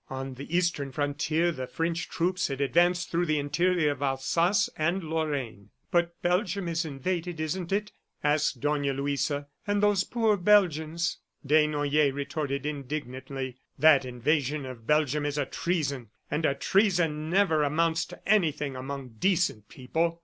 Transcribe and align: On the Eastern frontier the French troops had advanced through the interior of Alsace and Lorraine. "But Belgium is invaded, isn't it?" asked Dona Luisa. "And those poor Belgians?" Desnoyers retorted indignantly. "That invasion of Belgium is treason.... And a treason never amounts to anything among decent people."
On 0.09 0.33
the 0.33 0.57
Eastern 0.57 0.91
frontier 0.91 1.51
the 1.51 1.67
French 1.67 2.09
troops 2.09 2.47
had 2.47 2.59
advanced 2.59 3.11
through 3.11 3.27
the 3.27 3.37
interior 3.37 3.91
of 3.91 4.01
Alsace 4.01 4.67
and 4.75 5.03
Lorraine. 5.03 5.69
"But 5.91 6.19
Belgium 6.23 6.67
is 6.67 6.85
invaded, 6.85 7.39
isn't 7.39 7.71
it?" 7.71 7.91
asked 8.23 8.61
Dona 8.61 8.93
Luisa. 8.93 9.45
"And 9.67 9.83
those 9.83 10.03
poor 10.03 10.37
Belgians?" 10.37 11.19
Desnoyers 11.45 12.15
retorted 12.15 12.65
indignantly. 12.65 13.57
"That 13.77 14.03
invasion 14.03 14.65
of 14.65 14.87
Belgium 14.87 15.23
is 15.23 15.39
treason.... 15.51 16.09
And 16.31 16.47
a 16.47 16.55
treason 16.55 17.29
never 17.29 17.61
amounts 17.61 18.05
to 18.05 18.27
anything 18.27 18.75
among 18.75 19.09
decent 19.19 19.69
people." 19.69 20.19